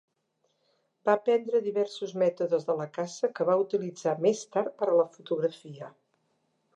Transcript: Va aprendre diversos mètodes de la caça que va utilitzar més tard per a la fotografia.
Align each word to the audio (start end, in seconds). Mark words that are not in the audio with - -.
Va 1.09 1.13
aprendre 1.19 1.59
diversos 1.65 2.15
mètodes 2.21 2.65
de 2.71 2.75
la 2.81 2.87
caça 2.95 3.29
que 3.39 3.47
va 3.49 3.57
utilitzar 3.65 4.15
més 4.27 4.41
tard 4.57 4.73
per 4.81 4.89
a 4.91 4.97
la 5.01 5.05
fotografia. 5.19 5.91